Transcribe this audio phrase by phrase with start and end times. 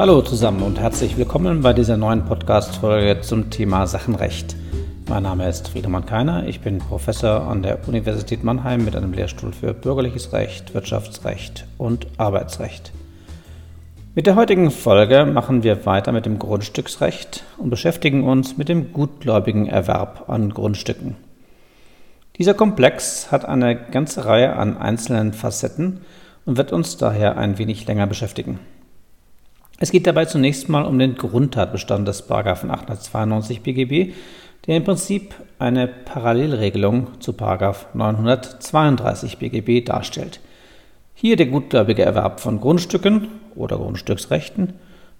[0.00, 4.56] Hallo zusammen und herzlich willkommen bei dieser neuen Podcast-Folge zum Thema Sachenrecht.
[5.10, 9.52] Mein Name ist Friedemann Keiner, ich bin Professor an der Universität Mannheim mit einem Lehrstuhl
[9.52, 12.92] für Bürgerliches Recht, Wirtschaftsrecht und Arbeitsrecht.
[14.14, 18.94] Mit der heutigen Folge machen wir weiter mit dem Grundstücksrecht und beschäftigen uns mit dem
[18.94, 21.16] gutgläubigen Erwerb an Grundstücken.
[22.38, 26.00] Dieser Komplex hat eine ganze Reihe an einzelnen Facetten
[26.46, 28.60] und wird uns daher ein wenig länger beschäftigen.
[29.82, 34.12] Es geht dabei zunächst mal um den Grundtatbestand des 892 BGB,
[34.66, 40.40] der im Prinzip eine Parallelregelung zu 932 BGB darstellt.
[41.14, 44.74] Hier der gutgläubige Erwerb von Grundstücken oder Grundstücksrechten,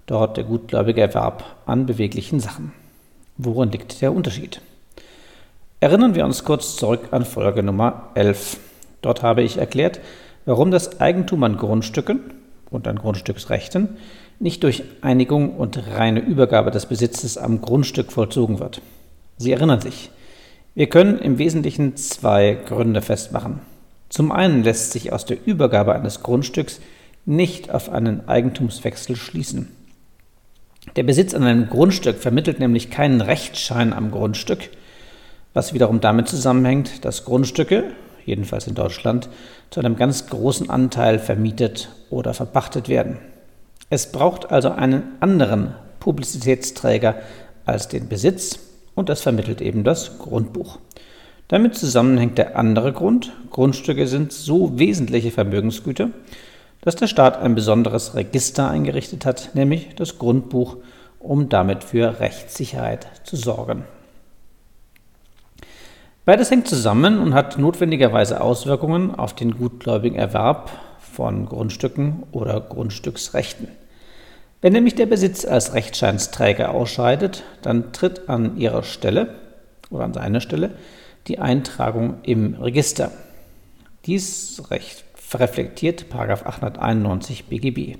[0.05, 2.71] dort der gutgläubige Erwerb an beweglichen Sachen.
[3.37, 4.61] Worin liegt der Unterschied?
[5.79, 8.59] Erinnern wir uns kurz zurück an Folge Nummer 11.
[9.01, 10.01] Dort habe ich erklärt,
[10.45, 12.19] warum das Eigentum an Grundstücken
[12.69, 13.97] und an Grundstücksrechten
[14.41, 18.81] nicht durch Einigung und reine Übergabe des Besitzes am Grundstück vollzogen wird.
[19.37, 20.09] Sie erinnern sich.
[20.73, 23.59] Wir können im Wesentlichen zwei Gründe festmachen.
[24.09, 26.81] Zum einen lässt sich aus der Übergabe eines Grundstücks
[27.25, 29.67] nicht auf einen Eigentumswechsel schließen.
[30.95, 34.69] Der Besitz an einem Grundstück vermittelt nämlich keinen Rechtsschein am Grundstück,
[35.53, 37.91] was wiederum damit zusammenhängt, dass Grundstücke,
[38.25, 39.29] jedenfalls in Deutschland,
[39.69, 43.19] zu einem ganz großen Anteil vermietet oder verpachtet werden.
[43.91, 47.15] Es braucht also einen anderen Publizitätsträger
[47.65, 48.57] als den Besitz
[48.95, 50.79] und das vermittelt eben das Grundbuch.
[51.49, 56.09] Damit zusammenhängt der andere Grund, Grundstücke sind so wesentliche Vermögensgüter,
[56.79, 60.77] dass der Staat ein besonderes Register eingerichtet hat, nämlich das Grundbuch,
[61.19, 63.83] um damit für Rechtssicherheit zu sorgen.
[66.23, 73.80] Beides hängt zusammen und hat notwendigerweise Auswirkungen auf den gutgläubigen Erwerb von Grundstücken oder Grundstücksrechten.
[74.61, 79.35] Wenn nämlich der Besitz als Rechtscheinsträger ausscheidet, dann tritt an ihrer Stelle
[79.89, 80.71] oder an seiner Stelle
[81.27, 83.11] die Eintragung im Register.
[84.05, 87.97] Dies Recht reflektiert 891 BGB.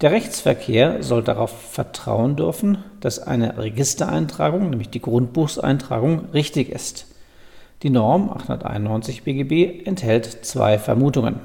[0.00, 7.06] Der Rechtsverkehr soll darauf vertrauen dürfen, dass eine Registereintragung, nämlich die Grundbuchseintragung, richtig ist.
[7.82, 11.40] Die Norm 891 BGB enthält zwei Vermutungen.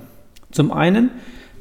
[0.52, 1.12] Zum einen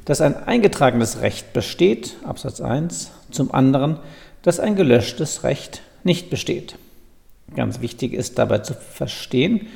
[0.04, 3.98] dass ein eingetragenes Recht besteht, Absatz 1, zum anderen,
[4.42, 6.76] dass ein gelöschtes Recht nicht besteht.
[7.54, 9.68] Ganz wichtig ist dabei zu verstehen,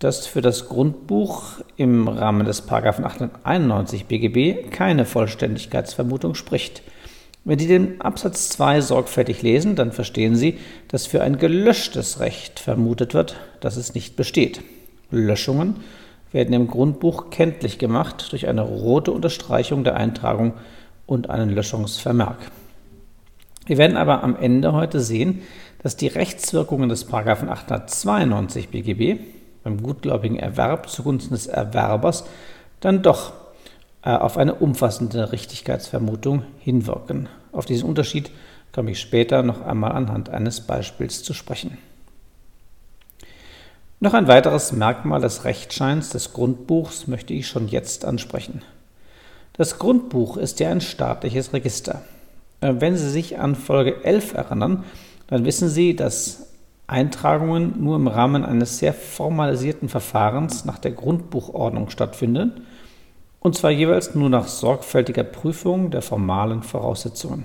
[0.00, 6.82] dass für das Grundbuch im Rahmen des 891 BGB keine Vollständigkeitsvermutung spricht.
[7.44, 10.58] Wenn Sie den Absatz 2 sorgfältig lesen, dann verstehen Sie,
[10.88, 14.62] dass für ein gelöschtes Recht vermutet wird, dass es nicht besteht.
[15.10, 15.76] Löschungen
[16.32, 20.54] werden im Grundbuch kenntlich gemacht durch eine rote Unterstreichung der Eintragung
[21.06, 22.38] und einen Löschungsvermerk.
[23.66, 25.42] Wir werden aber am Ende heute sehen,
[25.82, 29.20] dass die Rechtswirkungen des 892 BGB
[29.62, 32.24] beim gutgläubigen Erwerb zugunsten des Erwerbers
[32.80, 33.32] dann doch
[34.02, 37.28] äh, auf eine umfassende Richtigkeitsvermutung hinwirken.
[37.52, 38.30] Auf diesen Unterschied
[38.72, 41.78] komme ich später noch einmal anhand eines Beispiels zu sprechen.
[44.02, 48.62] Noch ein weiteres Merkmal des Rechtscheins des Grundbuchs möchte ich schon jetzt ansprechen.
[49.52, 52.00] Das Grundbuch ist ja ein staatliches Register.
[52.62, 54.84] Äh, wenn Sie sich an Folge 11 erinnern,
[55.26, 56.46] dann wissen Sie, dass
[56.86, 62.66] Eintragungen nur im Rahmen eines sehr formalisierten Verfahrens nach der Grundbuchordnung stattfinden,
[63.40, 67.44] und zwar jeweils nur nach sorgfältiger Prüfung der formalen Voraussetzungen.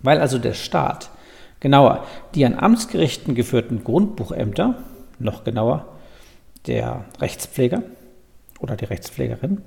[0.00, 1.10] Weil also der Staat
[1.66, 2.06] Genauer,
[2.36, 4.76] die an Amtsgerichten geführten Grundbuchämter,
[5.18, 5.88] noch genauer,
[6.68, 7.82] der Rechtspfleger
[8.60, 9.62] oder die Rechtspflegerin.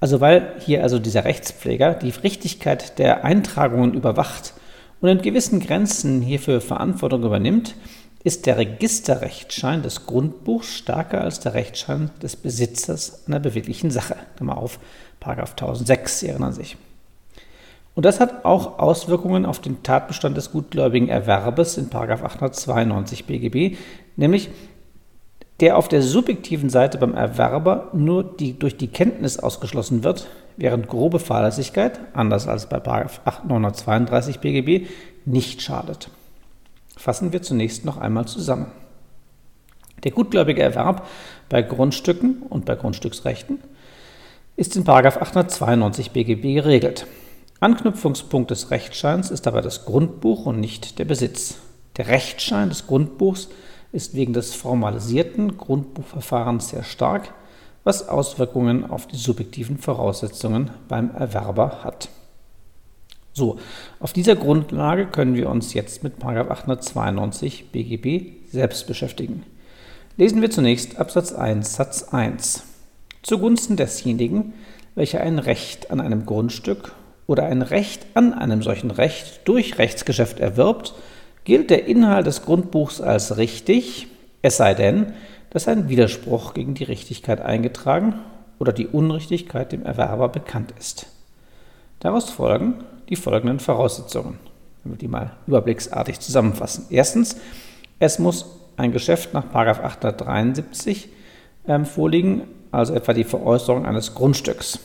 [0.00, 4.54] Also weil hier also dieser Rechtspfleger die Richtigkeit der Eintragungen überwacht
[5.02, 7.74] und in gewissen Grenzen hierfür Verantwortung übernimmt,
[8.24, 14.16] ist der Registerrechtsschein des Grundbuchs stärker als der Rechtsschein des Besitzers einer beweglichen Sache.
[14.36, 14.78] Klammer auf,
[15.20, 16.78] Paragraph 1006, Sie erinnern sich.
[17.94, 23.76] Und das hat auch Auswirkungen auf den Tatbestand des gutgläubigen Erwerbes in 892 BGB,
[24.16, 24.50] nämlich
[25.60, 30.88] der auf der subjektiven Seite beim Erwerber nur die, durch die Kenntnis ausgeschlossen wird, während
[30.88, 34.88] grobe Fahrlässigkeit, anders als bei 932 BGB,
[35.24, 36.08] nicht schadet.
[36.96, 38.66] Fassen wir zunächst noch einmal zusammen.
[40.04, 41.06] Der gutgläubige Erwerb
[41.48, 43.60] bei Grundstücken und bei Grundstücksrechten
[44.56, 47.06] ist in 892 BGB geregelt.
[47.62, 51.58] Anknüpfungspunkt des Rechtsscheins ist dabei das Grundbuch und nicht der Besitz.
[51.96, 53.50] Der Rechtsschein des Grundbuchs
[53.92, 57.32] ist wegen des formalisierten Grundbuchverfahrens sehr stark,
[57.84, 62.08] was Auswirkungen auf die subjektiven Voraussetzungen beim Erwerber hat.
[63.32, 63.60] So,
[64.00, 69.44] auf dieser Grundlage können wir uns jetzt mit 892 BGB selbst beschäftigen.
[70.16, 72.64] Lesen wir zunächst Absatz 1 Satz 1.
[73.22, 74.52] Zugunsten desjenigen,
[74.96, 80.40] welcher ein Recht an einem Grundstück oder ein Recht an einem solchen Recht durch Rechtsgeschäft
[80.40, 80.94] erwirbt,
[81.44, 84.08] gilt der Inhalt des Grundbuchs als richtig,
[84.42, 85.12] es sei denn,
[85.50, 88.14] dass ein Widerspruch gegen die Richtigkeit eingetragen
[88.58, 91.06] oder die Unrichtigkeit dem Erwerber bekannt ist.
[92.00, 94.38] Daraus folgen die folgenden Voraussetzungen.
[94.82, 96.86] Wenn wir die mal überblicksartig zusammenfassen.
[96.90, 97.36] Erstens,
[97.98, 98.46] es muss
[98.76, 101.08] ein Geschäft nach 873
[101.68, 102.42] ähm, vorliegen,
[102.72, 104.80] also etwa die Veräußerung eines Grundstücks.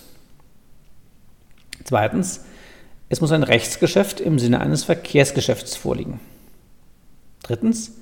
[1.87, 2.41] Zweitens,
[3.07, 6.19] es muss ein Rechtsgeschäft im Sinne eines Verkehrsgeschäfts vorliegen.
[7.43, 7.93] Drittens,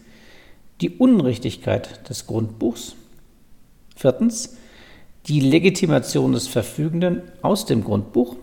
[0.82, 2.96] die Unrichtigkeit des Grundbuchs.
[3.96, 4.58] Viertens,
[5.28, 8.36] die Legitimation des Verfügenden aus dem Grundbuch.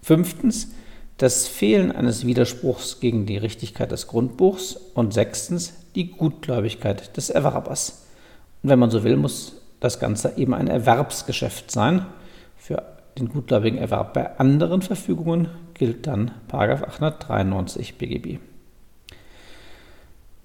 [0.00, 0.68] Fünftens,
[1.16, 8.06] das Fehlen eines Widerspruchs gegen die Richtigkeit des Grundbuchs und sechstens die Gutgläubigkeit des Erwerbers.
[8.62, 12.06] Und wenn man so will, muss das Ganze eben ein Erwerbsgeschäft sein.
[12.56, 18.38] Für den gutgläubigen Erwerb bei anderen Verfügungen gilt dann 893 BGB.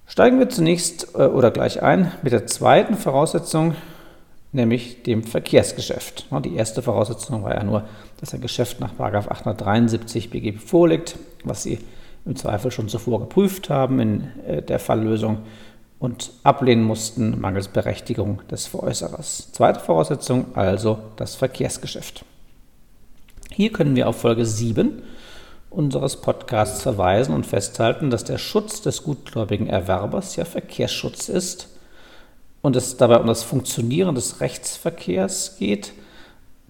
[0.08, 3.76] Steigen wir zunächst äh, oder gleich ein mit der zweiten Voraussetzung,
[4.52, 6.28] nämlich dem Verkehrsgeschäft.
[6.44, 7.86] Die erste Voraussetzung war ja nur,
[8.20, 11.80] dass ein Geschäft nach 873 BGB vorliegt, was Sie
[12.26, 15.40] im Zweifel schon zuvor geprüft haben in äh, der Falllösung
[16.00, 19.52] und ablehnen mussten mangels Berechtigung des Veräußerers.
[19.54, 22.26] Zweite Voraussetzung also das Verkehrsgeschäft.
[23.56, 25.02] Hier können wir auf Folge 7
[25.69, 31.69] unseres Podcasts verweisen und festhalten, dass der Schutz des gutgläubigen Erwerbers ja Verkehrsschutz ist
[32.62, 35.94] und es dabei um das Funktionieren des Rechtsverkehrs geht,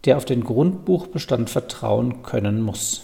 [0.05, 3.01] der auf den Grundbuchbestand vertrauen können muss.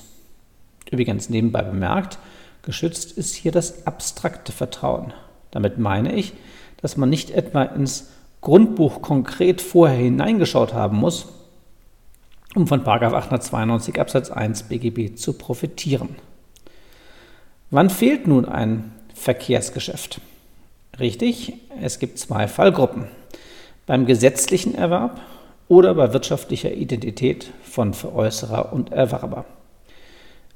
[0.92, 2.20] Übrigens nebenbei bemerkt,
[2.62, 5.12] geschützt ist hier das abstrakte Vertrauen.
[5.50, 6.34] Damit meine ich,
[6.84, 8.12] dass man nicht etwa ins
[8.42, 11.30] Grundbuch konkret vorher hineingeschaut haben muss,
[12.56, 16.16] um von 892 Absatz 1 BGB zu profitieren.
[17.70, 20.20] Wann fehlt nun ein Verkehrsgeschäft?
[21.00, 23.06] Richtig, es gibt zwei Fallgruppen.
[23.86, 25.22] Beim gesetzlichen Erwerb
[25.68, 29.46] oder bei wirtschaftlicher Identität von Veräußerer und Erwerber.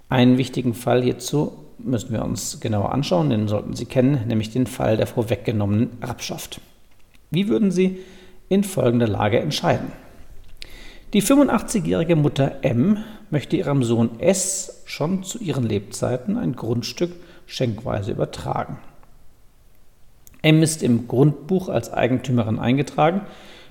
[0.09, 4.68] Einen wichtigen Fall hierzu müssen wir uns genauer anschauen, den sollten Sie kennen, nämlich den
[4.68, 6.62] Fall der vorweggenommenen Erbschaft.
[7.31, 8.00] Wie würden Sie
[8.50, 9.92] in folgender Lage entscheiden?
[11.16, 12.98] Die 85-jährige Mutter M
[13.30, 17.14] möchte ihrem Sohn S schon zu ihren Lebzeiten ein Grundstück
[17.46, 18.80] schenkweise übertragen.
[20.42, 23.22] M ist im Grundbuch als Eigentümerin eingetragen.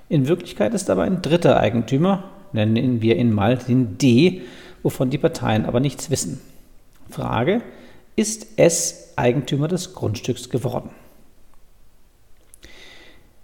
[0.09, 2.25] In Wirklichkeit ist aber ein dritter Eigentümer,
[2.55, 4.41] nennen wir ihn mal den D,
[4.83, 6.41] wovon die Parteien aber nichts wissen.
[7.11, 7.61] Frage,
[8.17, 10.89] ist S Eigentümer des Grundstücks geworden?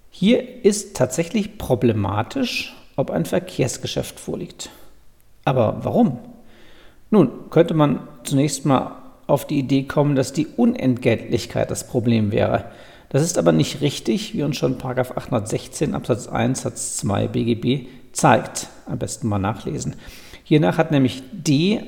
[0.09, 4.71] Hier ist tatsächlich problematisch, ob ein Verkehrsgeschäft vorliegt.
[5.45, 6.19] Aber warum?
[7.11, 8.93] Nun, könnte man zunächst mal
[9.27, 12.67] auf die Idee kommen, dass die Unentgeltlichkeit das Problem wäre.
[13.09, 18.69] Das ist aber nicht richtig, wie uns schon 816 Absatz 1 Satz 2 BGB zeigt.
[18.87, 19.97] Am besten mal nachlesen.
[20.45, 21.83] Hiernach hat nämlich D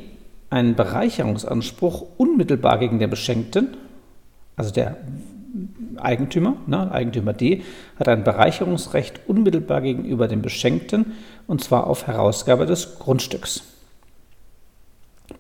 [0.51, 3.77] einen Bereicherungsanspruch unmittelbar gegen den Beschenkten,
[4.57, 4.97] also der
[5.97, 7.63] Eigentümer, ne, Eigentümer D,
[7.99, 11.13] hat ein Bereicherungsrecht unmittelbar gegenüber dem Beschenkten
[11.47, 13.63] und zwar auf Herausgabe des Grundstücks.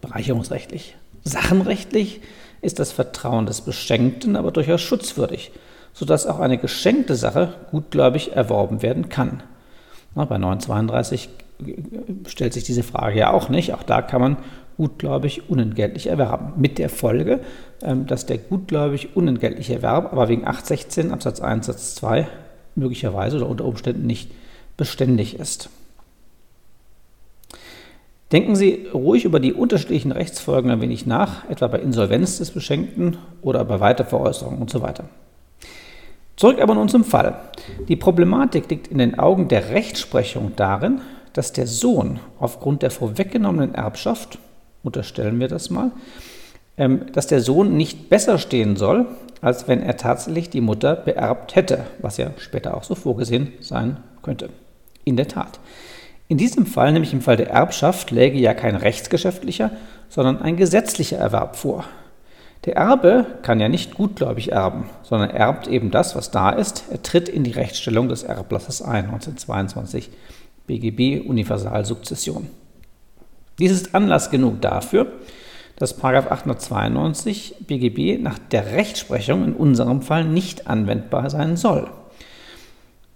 [0.00, 0.96] Bereicherungsrechtlich.
[1.24, 2.20] Sachenrechtlich
[2.60, 5.52] ist das Vertrauen des Beschenkten aber durchaus schutzwürdig
[5.92, 9.42] sodass auch eine geschenkte Sache gutgläubig erworben werden kann.
[10.14, 11.28] Na, bei 932
[12.26, 13.74] stellt sich diese Frage ja auch nicht.
[13.74, 14.36] Auch da kann man
[14.76, 16.54] gutgläubig unentgeltlich erwerben.
[16.56, 17.40] Mit der Folge,
[17.82, 22.26] ähm, dass der gutgläubig unentgeltliche Erwerb aber wegen 816 Absatz 1 Satz 2
[22.74, 24.30] möglicherweise oder unter Umständen nicht
[24.76, 25.70] beständig ist.
[28.32, 33.18] Denken Sie ruhig über die unterschiedlichen Rechtsfolgen ein wenig nach, etwa bei Insolvenz des Beschenkten
[33.42, 35.04] oder bei Weiterveräußerung und so weiter.
[36.36, 37.36] Zurück aber nun zum Fall.
[37.88, 41.02] Die Problematik liegt in den Augen der Rechtsprechung darin,
[41.34, 44.38] dass der Sohn aufgrund der vorweggenommenen Erbschaft,
[44.82, 45.90] unterstellen wir das mal,
[46.76, 49.06] ähm, dass der Sohn nicht besser stehen soll,
[49.40, 53.98] als wenn er tatsächlich die Mutter beerbt hätte, was ja später auch so vorgesehen sein
[54.22, 54.50] könnte.
[55.04, 55.58] In der Tat.
[56.28, 59.70] In diesem Fall, nämlich im Fall der Erbschaft, läge ja kein rechtsgeschäftlicher,
[60.08, 61.84] sondern ein gesetzlicher Erwerb vor.
[62.64, 66.84] Der Erbe kann ja nicht gutgläubig erben, sondern erbt eben das, was da ist.
[66.90, 70.10] Er tritt in die Rechtsstellung des Erblassers ein, 1922
[70.68, 72.48] BGB Universalsukzession.
[73.62, 75.12] Dies ist Anlass genug dafür,
[75.76, 81.88] dass 892 BGB nach der Rechtsprechung in unserem Fall nicht anwendbar sein soll.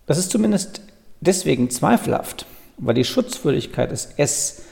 [0.06, 0.82] Das ist zumindest
[1.20, 4.62] deswegen zweifelhaft, weil die Schutzwürdigkeit des S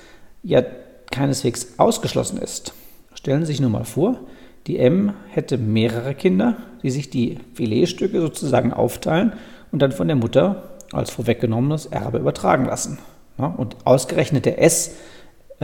[0.44, 0.62] ja
[1.10, 2.72] keineswegs ausgeschlossen ist.
[3.12, 4.20] Stellen Sie sich nur mal vor,
[4.68, 9.32] die M hätte mehrere Kinder, die sich die Filetstücke sozusagen aufteilen
[9.72, 13.00] und dann von der Mutter als vorweggenommenes Erbe übertragen lassen.
[13.36, 14.92] Und ausgerechnet der S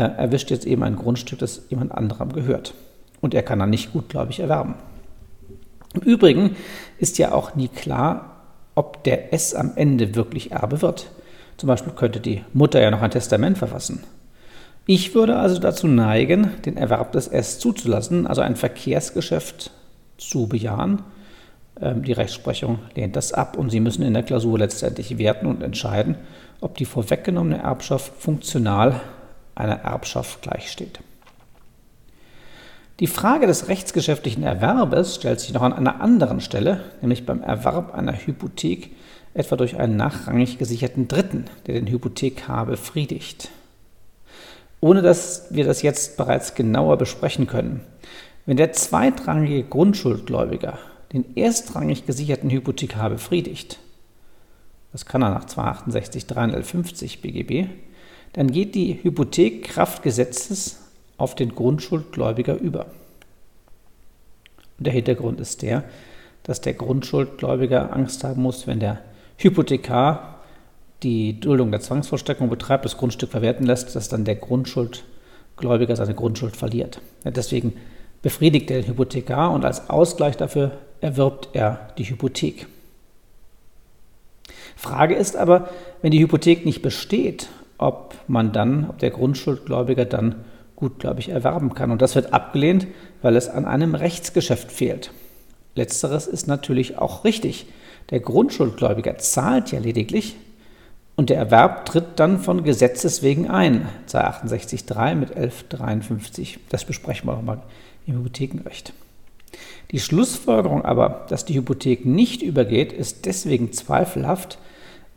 [0.09, 2.75] erwischt jetzt eben ein Grundstück, das jemand anderem gehört.
[3.21, 4.75] Und er kann dann nicht gutgläubig erwerben.
[5.95, 6.57] Im Übrigen
[6.99, 8.37] ist ja auch nie klar,
[8.75, 11.11] ob der S am Ende wirklich Erbe wird.
[11.57, 14.05] Zum Beispiel könnte die Mutter ja noch ein Testament verfassen.
[14.87, 19.71] Ich würde also dazu neigen, den Erwerb des S zuzulassen, also ein Verkehrsgeschäft
[20.17, 21.03] zu bejahen.
[21.81, 25.63] Ähm, die Rechtsprechung lehnt das ab und Sie müssen in der Klausur letztendlich werten und
[25.63, 26.17] entscheiden,
[26.61, 29.01] ob die vorweggenommene Erbschaft funktional
[29.61, 31.01] einer Erbschaft gleichsteht.
[33.01, 37.95] Die Frage des rechtsgeschäftlichen Erwerbes stellt sich noch an einer anderen Stelle, nämlich beim Erwerb
[37.95, 38.91] einer Hypothek
[39.33, 43.49] etwa durch einen nachrangig gesicherten Dritten, der den Hypothekar befriedigt.
[44.81, 47.81] Ohne dass wir das jetzt bereits genauer besprechen können,
[48.45, 50.79] wenn der zweitrangige Grundschuldgläubiger
[51.13, 53.79] den erstrangig gesicherten Hypothekar befriedigt,
[54.93, 57.69] das kann er nach 268 350 BGB,
[58.33, 60.03] dann geht die Hypothek Kraft
[61.17, 62.87] auf den Grundschuldgläubiger über.
[64.79, 65.85] Und der Hintergrund ist der,
[66.45, 69.01] dass der Grundschuldgläubiger Angst haben muss, wenn der
[69.37, 70.41] Hypothekar
[71.03, 76.57] die Duldung der Zwangsvollstreckung betreibt, das Grundstück verwerten lässt, dass dann der Grundschuldgläubiger seine Grundschuld
[76.57, 77.01] verliert.
[77.25, 77.75] deswegen
[78.23, 82.67] befriedigt er den Hypothekar und als Ausgleich dafür erwirbt er die Hypothek.
[84.77, 85.71] Frage ist aber,
[86.03, 87.49] wenn die Hypothek nicht besteht
[87.81, 90.37] ob man dann, ob der Grundschuldgläubiger dann
[90.77, 91.91] gutgläubig erwerben kann.
[91.91, 92.87] Und das wird abgelehnt,
[93.23, 95.13] weil es an einem Rechtsgeschäft fehlt.
[95.75, 97.67] Letzteres ist natürlich auch richtig.
[98.11, 100.37] Der Grundschuldgläubiger zahlt ja lediglich
[101.17, 103.89] und der Erwerb tritt dann von Gesetzes wegen ein.
[104.09, 106.59] 268.3 mit 1153.
[106.71, 107.63] Das besprechen wir nochmal
[108.07, 108.93] im Hypothekenrecht.
[109.91, 114.59] Die Schlussfolgerung aber, dass die Hypothek nicht übergeht, ist deswegen zweifelhaft,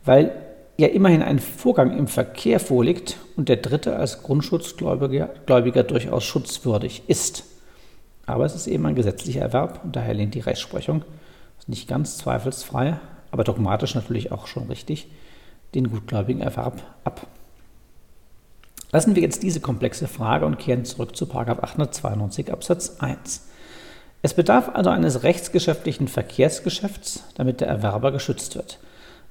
[0.04, 0.32] weil
[0.76, 7.02] ja immerhin ein Vorgang im Verkehr vorliegt und der Dritte als Grundschutzgläubiger Gläubiger durchaus schutzwürdig
[7.06, 7.44] ist.
[8.26, 11.04] Aber es ist eben ein gesetzlicher Erwerb und daher lehnt die Rechtsprechung,
[11.66, 12.98] nicht ganz zweifelsfrei,
[13.30, 15.08] aber dogmatisch natürlich auch schon richtig,
[15.74, 17.26] den gutgläubigen Erwerb ab.
[18.92, 23.48] Lassen wir jetzt diese komplexe Frage und kehren zurück zu 892 Absatz 1.
[24.22, 28.78] Es bedarf also eines rechtsgeschäftlichen Verkehrsgeschäfts, damit der Erwerber geschützt wird.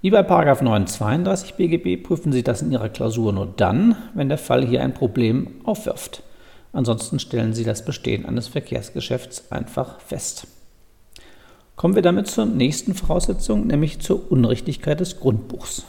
[0.03, 4.65] Wie bei 932 BGB prüfen Sie das in Ihrer Klausur nur dann, wenn der Fall
[4.65, 6.23] hier ein Problem aufwirft.
[6.73, 10.47] Ansonsten stellen Sie das Bestehen eines Verkehrsgeschäfts einfach fest.
[11.77, 15.85] Kommen wir damit zur nächsten Voraussetzung, nämlich zur Unrichtigkeit des Grundbuchs.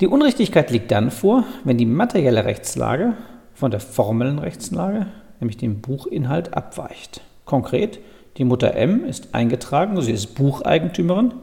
[0.00, 3.14] Die Unrichtigkeit liegt dann vor, wenn die materielle Rechtslage
[3.52, 5.08] von der formellen Rechtslage,
[5.40, 7.20] nämlich dem Buchinhalt, abweicht.
[7.46, 7.98] Konkret,
[8.36, 11.34] die Mutter M ist eingetragen, sie ist Bucheigentümerin,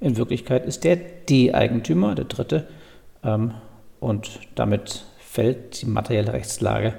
[0.00, 2.68] in Wirklichkeit ist der D-Eigentümer, der dritte,
[3.24, 3.52] ähm,
[4.00, 6.94] und damit fällt die materielle Rechtslage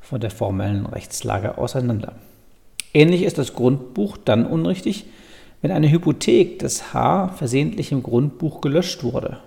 [0.00, 2.14] von der formellen Rechtslage auseinander.
[2.94, 5.06] Ähnlich ist das Grundbuch dann unrichtig,
[5.62, 9.38] wenn eine Hypothek des H versehentlich im Grundbuch gelöscht wurde,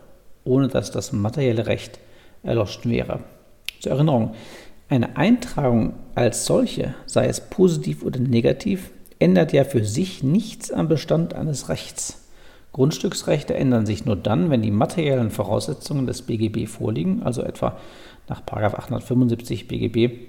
[0.44, 2.00] ohne dass das materielle Recht
[2.42, 3.20] erloschen wäre.
[3.82, 4.34] Zur Erinnerung,
[4.90, 10.88] eine Eintragung als solche, sei es positiv oder negativ, ändert ja für sich nichts am
[10.88, 12.25] Bestand eines Rechts.
[12.76, 17.78] Grundstücksrechte ändern sich nur dann, wenn die materiellen Voraussetzungen des BGB vorliegen, also etwa
[18.28, 20.28] nach 875 BGB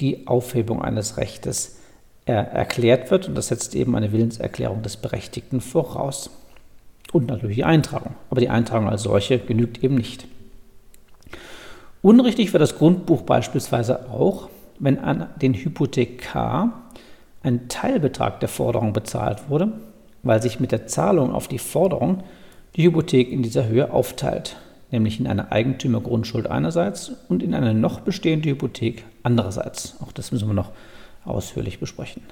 [0.00, 1.80] die Aufhebung eines Rechtes
[2.26, 6.30] erklärt wird und das setzt eben eine Willenserklärung des Berechtigten voraus.
[7.10, 8.14] Und natürlich die Eintragung.
[8.30, 10.28] Aber die Eintragung als solche genügt eben nicht.
[12.02, 16.82] Unrichtig wird das Grundbuch beispielsweise auch, wenn an den Hypothekar
[17.42, 19.72] ein Teilbetrag der Forderung bezahlt wurde
[20.22, 22.22] weil sich mit der Zahlung auf die Forderung
[22.76, 24.56] die Hypothek in dieser Höhe aufteilt,
[24.90, 29.96] nämlich in eine Eigentümergrundschuld einerseits und in eine noch bestehende Hypothek andererseits.
[30.02, 30.70] Auch das müssen wir noch
[31.24, 32.22] ausführlich besprechen.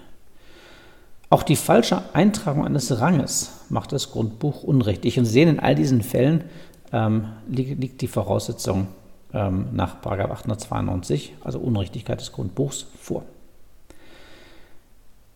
[1.31, 5.19] Auch die falsche Eintragung eines Ranges macht das Grundbuch unrichtig.
[5.19, 6.45] Und Sie sehen, in all diesen Fällen
[6.91, 8.89] ähm, liegt, liegt, die Voraussetzung
[9.35, 13.25] ähm, nach 892, also Unrichtigkeit des Grundbuchs, vor.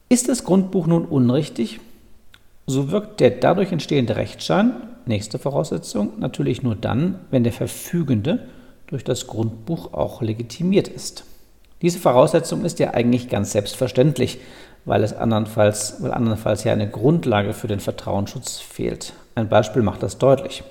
[0.09, 1.81] Ist das Grundbuch nun unrichtig,
[2.67, 4.73] so wirkt der dadurch entstehende Rechtsschein,
[5.07, 8.41] nächste Voraussetzung, natürlich nur dann, wenn der Verfügende
[8.87, 11.25] durch das Grundbuch auch legitimiert ist.
[11.81, 14.39] Diese Voraussetzung ist ja eigentlich ganz selbstverständlich,
[14.85, 19.15] weil es andernfalls, weil andernfalls ja eine Grundlage für den Vertrauensschutz fehlt.
[19.35, 20.63] Ein Beispiel macht das deutlich.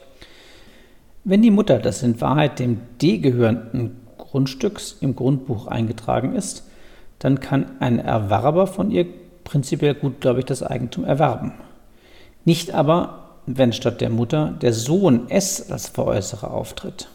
[1.24, 6.64] Wenn die Mutter des in Wahrheit dem D gehörenden Grundstücks im Grundbuch eingetragen ist,
[7.20, 9.06] dann kann ein Erwerber von ihr
[9.44, 11.54] prinzipiell gutgläubig das Eigentum erwerben.
[12.46, 17.08] Nicht aber, wenn statt der Mutter der Sohn S als Veräußerer auftritt.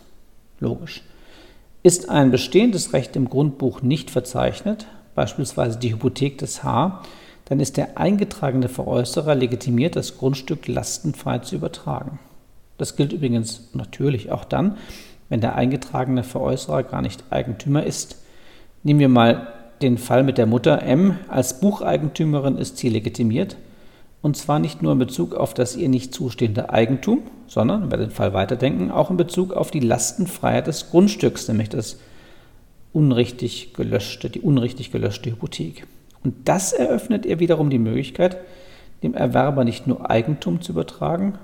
[0.61, 1.02] Logisch.
[1.83, 7.02] Ist ein bestehendes Recht im Grundbuch nicht verzeichnet, beispielsweise die Hypothek des H,
[7.47, 12.18] dann ist der eingetragene Veräußerer legitimiert, das Grundstück lastenfrei zu übertragen.
[12.76, 14.76] Das gilt übrigens natürlich auch dann,
[15.28, 18.16] wenn der eingetragene Veräußerer gar nicht Eigentümer ist.
[18.83, 19.49] Nehmen wir mal
[19.83, 21.18] den Fall mit der Mutter M.
[21.28, 23.56] Als Bucheigentümerin ist sie legitimiert,
[24.26, 27.99] und zwar nicht nur in Bezug auf das ihr nicht zustehende Eigentum, sondern, wenn wir
[27.99, 32.00] den Fall weiterdenken, auch in Bezug auf die Lastenfreiheit des Grundstücks, nämlich das
[32.92, 35.87] unrichtig gelöschte, die unrichtig gelöschte Hypothek.
[36.25, 38.38] Und das eröffnet ihr wiederum die Möglichkeit,
[39.04, 41.38] dem Erwerber nicht nur Eigentum zu übertragen,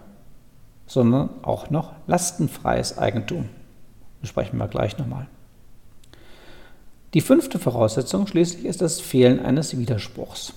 [0.89, 3.49] sondern auch noch lastenfreies Eigentum.
[4.23, 5.29] Besprechen wir gleich nochmal.
[7.15, 10.55] Die fünfte Voraussetzung schließlich ist das Fehlen eines Widerspruchs.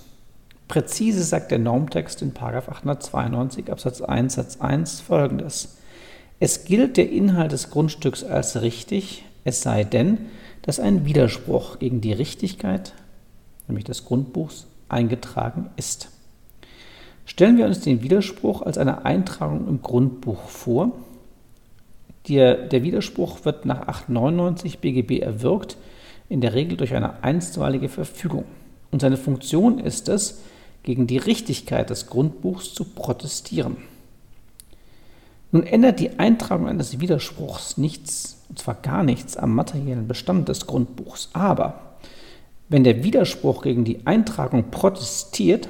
[0.68, 5.78] Präzise sagt der Normtext in 892 Absatz 1 Satz 1 folgendes.
[6.40, 10.26] Es gilt der Inhalt des Grundstücks als richtig, es sei denn,
[10.62, 12.92] dass ein Widerspruch gegen die Richtigkeit,
[13.68, 16.10] nämlich des Grundbuchs, eingetragen ist.
[17.24, 20.92] Stellen wir uns den Widerspruch als eine Eintragung im Grundbuch vor.
[22.28, 25.76] Der, der Widerspruch wird nach 899 BGB erwirkt,
[26.28, 28.44] in der Regel durch eine einstweilige Verfügung.
[28.90, 30.40] Und seine Funktion ist es,
[30.86, 33.76] gegen die Richtigkeit des Grundbuchs zu protestieren.
[35.52, 40.66] Nun ändert die Eintragung eines Widerspruchs nichts, und zwar gar nichts, am materiellen Bestand des
[40.66, 41.28] Grundbuchs.
[41.32, 41.96] Aber
[42.68, 45.68] wenn der Widerspruch gegen die Eintragung protestiert,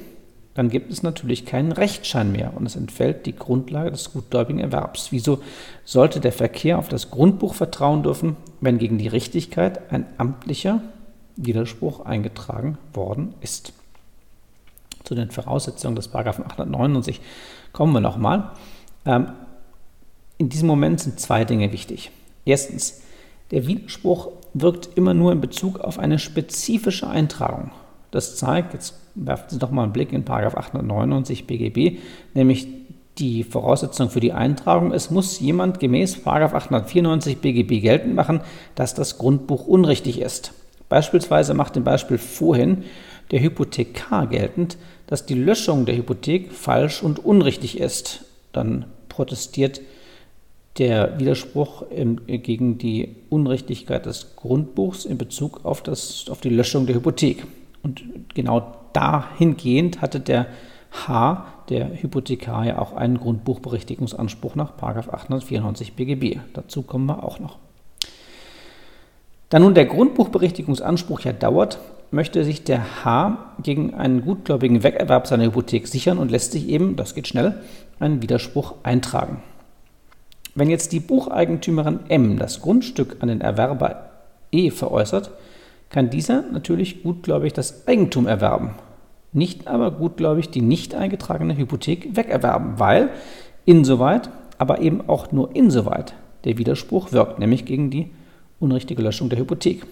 [0.55, 5.13] dann gibt es natürlich keinen Rechtsschein mehr und es entfällt die Grundlage des gutgläubigen Erwerbs.
[5.13, 5.41] Wieso
[5.85, 10.81] sollte der Verkehr auf das Grundbuch vertrauen dürfen, wenn gegen die Richtigkeit ein amtlicher
[11.37, 13.73] Widerspruch eingetragen worden ist?
[15.07, 17.21] Zu den Voraussetzungen des Paragraphen 899
[17.73, 18.51] kommen wir nochmal.
[19.05, 19.29] Ähm,
[20.37, 22.11] in diesem Moment sind zwei Dinge wichtig.
[22.45, 23.03] Erstens,
[23.53, 27.71] der Widerspruch wirkt immer nur in Bezug auf eine spezifische Eintragung.
[28.11, 31.99] Das zeigt, jetzt werfen Sie doch mal einen Blick in 899 BGB,
[32.35, 32.67] nämlich
[33.19, 34.93] die Voraussetzung für die Eintragung.
[34.93, 38.41] Es muss jemand gemäß 894 BGB geltend machen,
[38.75, 40.53] dass das Grundbuch unrichtig ist.
[40.89, 42.85] Beispielsweise macht im Beispiel vorhin
[43.31, 48.25] der Hypothekar geltend, dass die Löschung der Hypothek falsch und unrichtig ist.
[48.53, 49.81] Dann protestiert
[50.79, 51.85] der Widerspruch
[52.27, 57.47] gegen die Unrichtigkeit des Grundbuchs in Bezug auf, das, auf die Löschung der Hypothek.
[57.83, 58.03] Und
[58.35, 60.47] genau dahingehend hatte der
[60.91, 66.39] H, der Hypothekar, ja auch einen Grundbuchberichtigungsanspruch nach 894 BGB.
[66.53, 67.59] Dazu kommen wir auch noch.
[69.49, 71.79] Da nun der Grundbuchberichtigungsanspruch ja dauert,
[72.11, 76.97] möchte sich der H gegen einen gutgläubigen Wegerwerb seiner Hypothek sichern und lässt sich eben,
[76.97, 77.55] das geht schnell,
[78.01, 79.43] einen Widerspruch eintragen.
[80.55, 84.11] Wenn jetzt die Bucheigentümerin M das Grundstück an den Erwerber
[84.51, 85.31] E veräußert,
[85.91, 88.71] kann dieser natürlich gutgläubig das Eigentum erwerben,
[89.33, 93.11] nicht aber gutgläubig die nicht eingetragene Hypothek wegerwerben, weil
[93.65, 98.11] insoweit, aber eben auch nur insoweit der Widerspruch wirkt, nämlich gegen die
[98.61, 99.87] unrichtige Löschung der Hypothek.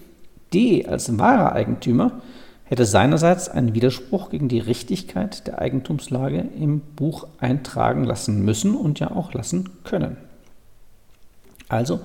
[0.52, 2.22] D als wahrer Eigentümer
[2.64, 9.00] hätte seinerseits einen Widerspruch gegen die Richtigkeit der Eigentumslage im Buch eintragen lassen müssen und
[9.00, 10.16] ja auch lassen können.
[11.68, 12.00] Also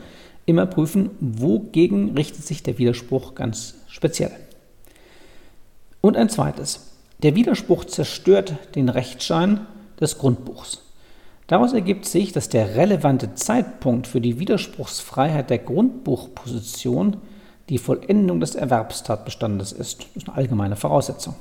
[0.45, 4.32] immer prüfen, wogegen richtet sich der Widerspruch ganz speziell.
[6.02, 6.88] Und ein zweites.
[7.22, 9.67] Der Widerspruch zerstört den Rechtsschein
[10.00, 10.82] des Grundbuchs.
[11.50, 17.18] Daraus ergibt sich, dass der relevante Zeitpunkt für die Widerspruchsfreiheit der Grundbuchposition
[17.70, 20.02] die Vollendung des Erwerbstatbestandes ist.
[20.02, 21.34] Das ist eine allgemeine Voraussetzung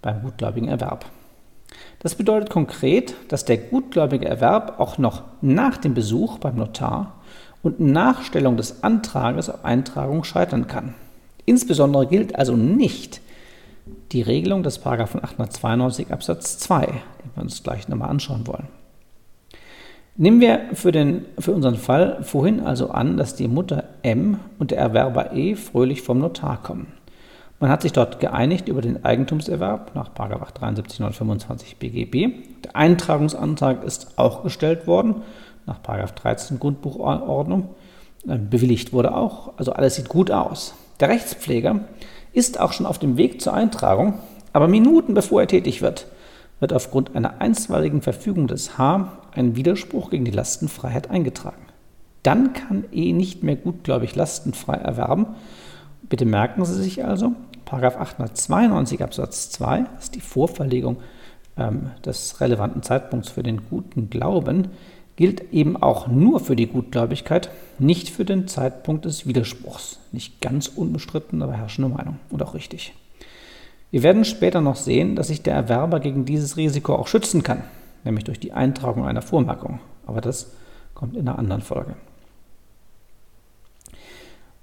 [0.00, 1.04] beim gutgläubigen Erwerb.
[1.98, 7.20] Das bedeutet konkret, dass der gutgläubige Erwerb auch noch nach dem Besuch beim Notar
[7.62, 10.94] und Nachstellung des Antrages auf Eintragung scheitern kann.
[11.44, 13.20] Insbesondere gilt also nicht
[14.12, 18.83] die Regelung des 892 Absatz 2, den wir uns gleich nochmal anschauen wollen.
[20.16, 24.70] Nehmen wir für, den, für unseren Fall vorhin also an, dass die Mutter M und
[24.70, 26.86] der Erwerber E fröhlich vom Notar kommen.
[27.58, 32.32] Man hat sich dort geeinigt über den Eigentumserwerb nach 73 925 BGB.
[32.62, 35.22] Der Eintragungsantrag ist auch gestellt worden
[35.66, 37.70] nach 13 Grundbuchordnung.
[38.28, 39.54] Ähm, bewilligt wurde auch.
[39.56, 40.74] Also alles sieht gut aus.
[41.00, 41.80] Der Rechtspfleger
[42.32, 44.20] ist auch schon auf dem Weg zur Eintragung,
[44.52, 46.06] aber Minuten bevor er tätig wird,
[46.60, 51.62] wird aufgrund einer einstweiligen Verfügung des H ein Widerspruch gegen die Lastenfreiheit eingetragen.
[52.22, 55.26] Dann kann E nicht mehr gutgläubig lastenfrei erwerben.
[56.08, 57.32] Bitte merken Sie sich also,
[57.66, 60.98] 892 Absatz 2 ist die Vorverlegung
[61.56, 64.68] ähm, des relevanten Zeitpunkts für den guten Glauben,
[65.16, 69.98] gilt eben auch nur für die Gutgläubigkeit, nicht für den Zeitpunkt des Widerspruchs.
[70.12, 72.94] Nicht ganz unbestritten, aber herrschende Meinung und auch richtig.
[73.94, 77.62] Wir werden später noch sehen, dass sich der Erwerber gegen dieses Risiko auch schützen kann,
[78.02, 79.78] nämlich durch die Eintragung einer Vormerkung.
[80.04, 80.50] Aber das
[80.94, 81.94] kommt in einer anderen Folge.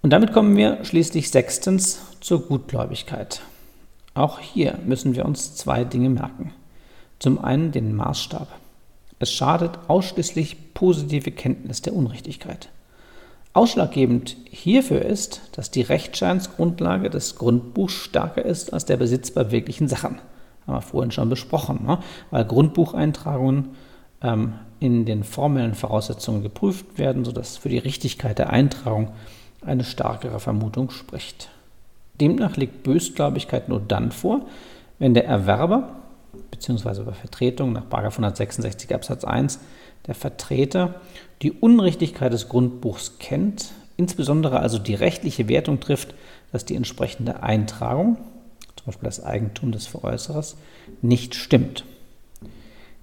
[0.02, 3.41] Und damit kommen wir schließlich sechstens zur Gutgläubigkeit.
[4.15, 6.54] Auch hier müssen wir uns zwei Dinge merken.
[7.20, 8.50] Zum einen den Maßstab.
[9.20, 12.67] Es schadet ausschließlich positive Kenntnis der Unrichtigkeit.
[13.54, 19.90] Ausschlaggebend hierfür ist, dass die Rechtscheinsgrundlage des Grundbuchs stärker ist als der Besitz bei wirklichen
[19.90, 20.20] Sachen.
[20.66, 22.00] Haben wir vorhin schon besprochen, ne?
[22.30, 23.70] weil Grundbucheintragungen
[24.22, 29.10] ähm, in den formellen Voraussetzungen geprüft werden, sodass für die Richtigkeit der Eintragung
[29.66, 31.50] eine stärkere Vermutung spricht.
[32.22, 34.42] Demnach liegt Bösgläubigkeit nur dann vor,
[34.98, 35.90] wenn der Erwerber
[36.52, 37.04] bzw.
[37.04, 39.60] bei Vertretung nach 166 Absatz 1
[40.08, 41.02] der Vertreter
[41.42, 46.14] die Unrichtigkeit des Grundbuchs kennt, insbesondere also die rechtliche Wertung trifft,
[46.52, 48.18] dass die entsprechende Eintragung,
[48.76, 50.58] zum Beispiel das Eigentum des Veräußerers,
[51.02, 51.86] nicht stimmt.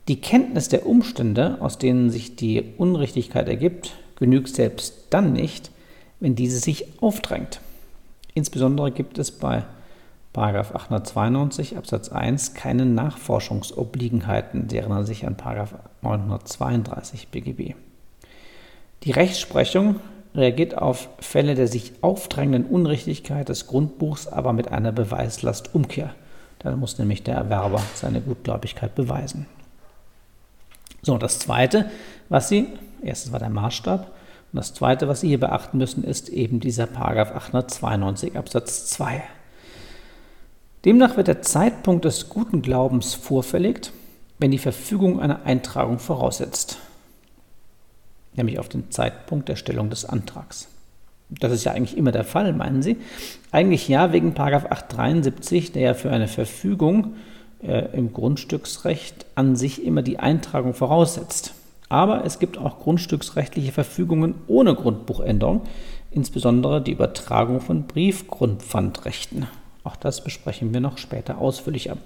[0.08, 5.70] Die Kenntnis der Umstände, aus denen sich die Unrichtigkeit ergibt, genügt selbst dann nicht,
[6.20, 7.60] wenn diese sich aufdrängt.
[8.34, 9.64] Insbesondere gibt es bei
[10.34, 15.36] 892 Absatz 1 keine Nachforschungsobliegenheiten, deren er sich an
[16.02, 17.74] 932 BGB.
[19.04, 19.96] Die Rechtsprechung
[20.34, 26.14] reagiert auf Fälle der sich aufdrängenden Unrichtigkeit des Grundbuchs, aber mit einer Beweislastumkehr.
[26.58, 29.46] Dann muss nämlich der Erwerber seine Gutgläubigkeit beweisen.
[31.02, 31.90] So, das Zweite,
[32.28, 32.66] was Sie,
[33.02, 34.12] erstes war der Maßstab,
[34.52, 39.22] und das Zweite, was Sie hier beachten müssen, ist eben dieser Paragraph 892 Absatz 2.
[40.84, 43.92] Demnach wird der Zeitpunkt des guten Glaubens vorverlegt,
[44.38, 46.78] wenn die Verfügung eine Eintragung voraussetzt,
[48.34, 50.68] nämlich auf den Zeitpunkt der Stellung des Antrags.
[51.30, 52.96] Das ist ja eigentlich immer der Fall, meinen Sie?
[53.50, 57.16] Eigentlich ja, wegen 873, der ja für eine Verfügung
[57.62, 61.54] äh, im Grundstücksrecht an sich immer die Eintragung voraussetzt.
[61.90, 65.62] Aber es gibt auch grundstücksrechtliche Verfügungen ohne Grundbuchänderung,
[66.10, 69.48] insbesondere die Übertragung von Briefgrundpfandrechten.
[69.88, 71.96] Auch das besprechen wir noch später ausführlicher.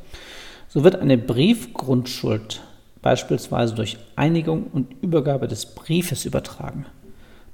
[0.69, 2.63] So wird eine Briefgrundschuld
[3.03, 6.87] beispielsweise durch Einigung und Übergabe des Briefes übertragen.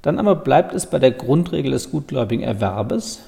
[0.02, 3.20] Dann aber bleibt es bei der Grundregel des gutgläubigen Erwerbes,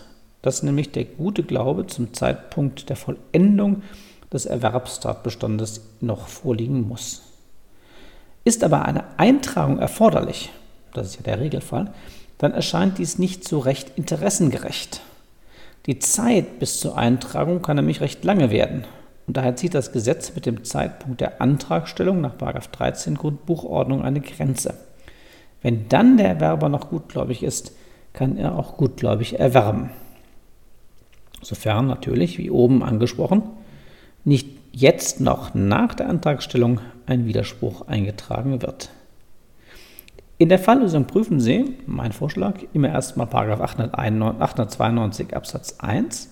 [0.42, 3.82] dass nämlich der gute Glaube zum Zeitpunkt der Vollendung
[4.30, 7.22] des Erwerbstatbestandes noch vorliegen muss.
[8.44, 10.50] Ist aber eine Eintragung erforderlich,
[10.92, 11.94] das ist ja der Regelfall,
[12.36, 15.00] dann erscheint dies nicht so recht interessengerecht.
[15.86, 18.84] Die Zeit bis zur Eintragung kann nämlich recht lange werden.
[19.26, 24.74] Und daher zieht das Gesetz mit dem Zeitpunkt der Antragstellung nach 13 Grundbuchordnung eine Grenze.
[25.62, 27.72] Wenn dann der Erwerber noch gutgläubig ist,
[28.12, 29.90] kann er auch gutgläubig erwerben.
[31.42, 33.42] Sofern natürlich, wie oben angesprochen,
[34.24, 38.90] nicht jetzt noch nach der Antragstellung ein Widerspruch eingetragen wird.
[40.40, 46.30] In der Falllösung prüfen Sie, mein Vorschlag, immer erstmal 892 Absatz 1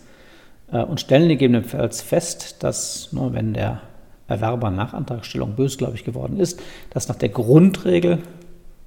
[0.73, 3.83] äh, und stellen gegebenenfalls fest, dass, nur wenn der
[4.27, 8.21] Erwerber nach Antragstellung bösgläubig geworden ist, dass nach der Grundregel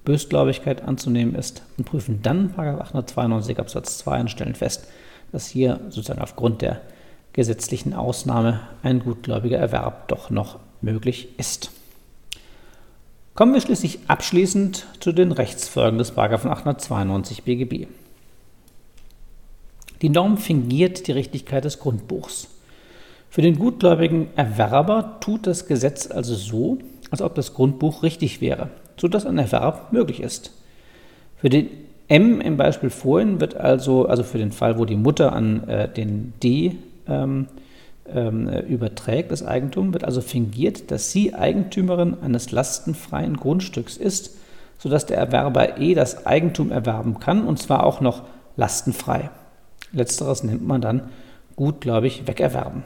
[0.06, 4.88] Bösgläubigkeit anzunehmen ist und prüfen dann 892 Absatz 2 und stellen fest,
[5.32, 6.82] dass hier sozusagen aufgrund der
[7.34, 11.70] gesetzlichen Ausnahme ein gutgläubiger Erwerb doch noch möglich ist.
[13.34, 17.88] Kommen wir schließlich abschließend zu den Rechtsfolgen des 892 BGB.
[20.02, 22.50] Die Norm fingiert die Richtigkeit des Grundbuchs.
[23.30, 28.70] Für den gutgläubigen Erwerber tut das Gesetz also so, als ob das Grundbuch richtig wäre,
[28.98, 30.52] sodass ein Erwerb möglich ist.
[31.38, 31.70] Für den
[32.10, 35.88] M im Beispiel vorhin wird also, also für den Fall, wo die Mutter an äh,
[35.88, 36.76] den D
[37.08, 37.48] ähm,
[38.06, 44.38] überträgt, das Eigentum, wird also fingiert, dass sie Eigentümerin eines lastenfreien Grundstücks ist,
[44.78, 48.24] sodass der Erwerber E das Eigentum erwerben kann, und zwar auch noch
[48.58, 49.30] lastenfrei.
[49.94, 51.10] Letzteres nennt man dann
[51.56, 52.84] gutgläubig wegerwerben.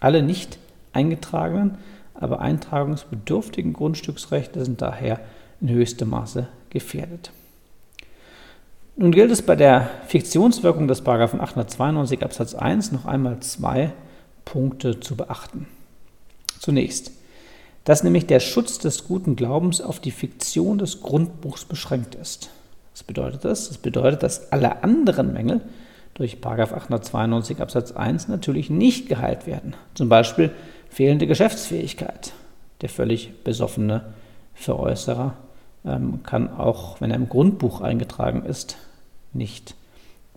[0.00, 0.58] Alle nicht
[0.92, 1.78] eingetragenen,
[2.14, 5.20] aber eintragungsbedürftigen Grundstücksrechte sind daher
[5.60, 7.30] in höchstem Maße gefährdet.
[8.96, 13.92] Nun gilt es bei der Fiktionswirkung des 892 Absatz 1 noch einmal zwei
[14.46, 15.68] Punkte zu beachten.
[16.58, 17.12] Zunächst,
[17.84, 22.48] dass nämlich der Schutz des guten Glaubens auf die Fiktion des Grundbuchs beschränkt ist.
[22.92, 23.68] Was bedeutet das?
[23.68, 25.60] Das bedeutet, dass alle anderen Mängel
[26.14, 29.76] durch 892 Absatz 1 natürlich nicht geheilt werden.
[29.92, 30.50] Zum Beispiel
[30.88, 32.32] fehlende Geschäftsfähigkeit.
[32.80, 34.14] Der völlig besoffene
[34.54, 35.34] Veräußerer
[35.84, 38.76] ähm, kann auch, wenn er im Grundbuch eingetragen ist,
[39.32, 39.74] nicht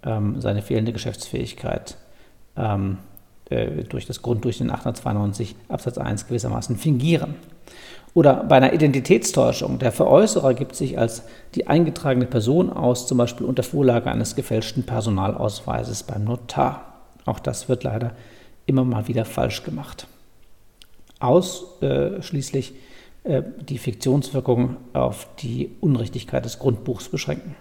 [0.03, 1.97] ähm, seine fehlende Geschäftsfähigkeit
[2.57, 2.97] ähm,
[3.49, 7.35] äh, durch das Grund, durch den 892 Absatz 1 gewissermaßen fingieren.
[8.13, 9.79] Oder bei einer Identitätstäuschung.
[9.79, 11.23] Der Veräußerer gibt sich als
[11.55, 16.93] die eingetragene Person aus, zum Beispiel unter Vorlage eines gefälschten Personalausweises beim Notar.
[17.25, 18.13] Auch das wird leider
[18.65, 20.07] immer mal wieder falsch gemacht.
[21.19, 22.73] Ausschließlich
[23.23, 27.55] äh, die Fiktionswirkung auf die Unrichtigkeit des Grundbuchs beschränken.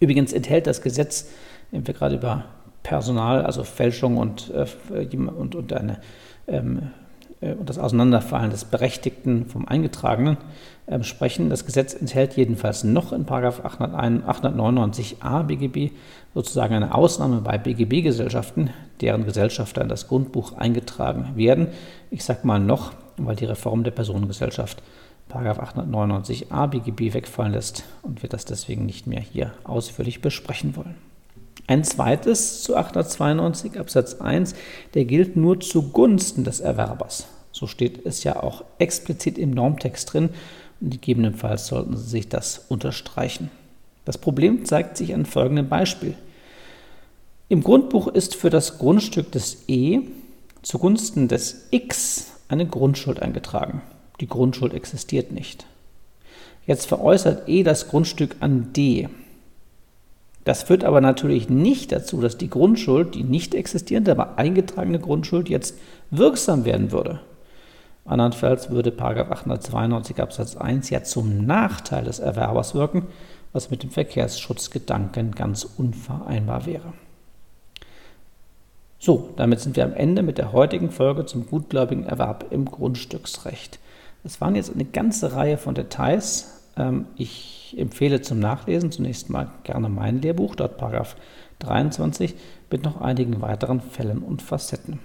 [0.00, 1.28] Übrigens enthält das Gesetz,
[1.70, 2.44] wenn wir gerade über
[2.82, 4.66] Personal, also Fälschung und, äh,
[5.16, 5.98] und, und, eine,
[6.46, 6.90] ähm,
[7.40, 10.38] äh, und das Auseinanderfallen des Berechtigten vom Eingetragenen
[10.86, 11.50] äh, sprechen.
[11.50, 15.92] Das Gesetz enthält jedenfalls noch in 899a BGB
[16.34, 21.68] sozusagen eine Ausnahme bei BGB-Gesellschaften, deren Gesellschafter in das Grundbuch eingetragen werden.
[22.10, 24.82] Ich sage mal noch, weil die Reform der Personengesellschaft
[25.30, 31.07] 899a BGB wegfallen lässt und wir das deswegen nicht mehr hier ausführlich besprechen wollen.
[31.68, 34.54] Ein zweites zu 892 Absatz 1,
[34.94, 37.26] der gilt nur zugunsten des Erwerbers.
[37.52, 40.30] So steht es ja auch explizit im Normtext drin
[40.80, 43.50] und gegebenenfalls sollten Sie sich das unterstreichen.
[44.06, 46.14] Das Problem zeigt sich an folgendem Beispiel.
[47.50, 50.00] Im Grundbuch ist für das Grundstück des E
[50.62, 53.82] zugunsten des X eine Grundschuld eingetragen.
[54.20, 55.66] Die Grundschuld existiert nicht.
[56.66, 59.08] Jetzt veräußert E das Grundstück an D.
[60.48, 65.50] Das führt aber natürlich nicht dazu, dass die Grundschuld, die nicht existierende, aber eingetragene Grundschuld
[65.50, 65.78] jetzt
[66.10, 67.20] wirksam werden würde.
[68.06, 73.08] Andernfalls würde 892 Absatz 1 ja zum Nachteil des Erwerbers wirken,
[73.52, 76.94] was mit dem Verkehrsschutzgedanken ganz unvereinbar wäre.
[78.98, 83.80] So, damit sind wir am Ende mit der heutigen Folge zum gutgläubigen Erwerb im Grundstücksrecht.
[84.24, 86.57] Es waren jetzt eine ganze Reihe von Details.
[86.78, 91.16] Ähm, ich empfehle zum Nachlesen zunächst mal gerne mein Lehrbuch, dort Paragraph
[91.58, 92.34] 23,
[92.70, 95.00] mit noch einigen weiteren Fällen und Facetten.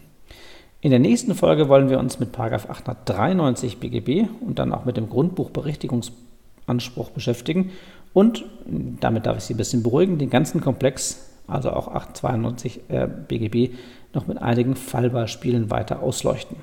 [0.82, 4.98] In der nächsten Folge wollen wir uns mit Paragraph 893 BGB und dann auch mit
[4.98, 7.72] dem Grundbuchberichtigungsanspruch beschäftigen
[8.14, 13.08] und, damit darf ich Sie ein bisschen beruhigen, den ganzen Komplex also auch 892 äh,
[13.08, 13.76] BGB,
[14.14, 16.58] noch mit einigen Fallbeispielen weiter ausleuchten.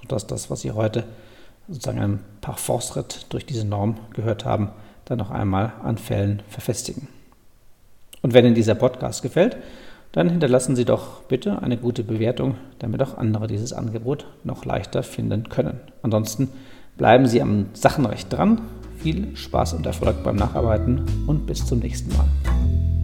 [0.00, 1.04] Sodass das, was Sie heute
[1.68, 4.70] sozusagen ein paar Fortschritt durch diese Norm gehört haben,
[5.04, 7.08] dann noch einmal an Fällen verfestigen.
[8.22, 9.56] Und wenn Ihnen dieser Podcast gefällt,
[10.12, 15.02] dann hinterlassen Sie doch bitte eine gute Bewertung, damit auch andere dieses Angebot noch leichter
[15.02, 15.80] finden können.
[16.02, 16.48] Ansonsten
[16.96, 18.60] bleiben Sie am Sachenrecht dran.
[18.98, 23.03] Viel Spaß und Erfolg beim Nacharbeiten und bis zum nächsten Mal.